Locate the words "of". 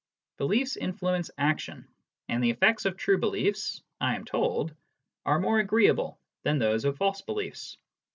2.85-2.97, 6.85-6.97